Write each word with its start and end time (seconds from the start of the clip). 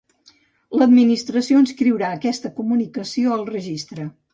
L'administració 0.83 1.61
inscriurà 1.67 2.11
aquesta 2.19 2.55
comunicació 2.59 3.41
al 3.41 3.51
registre. 3.57 4.15